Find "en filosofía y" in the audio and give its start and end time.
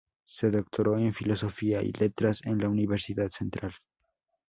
0.97-1.91